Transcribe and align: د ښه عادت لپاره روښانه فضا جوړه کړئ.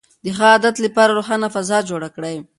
د 0.23 0.25
ښه 0.37 0.45
عادت 0.53 0.75
لپاره 0.85 1.15
روښانه 1.17 1.47
فضا 1.55 1.79
جوړه 1.89 2.09
کړئ. 2.15 2.35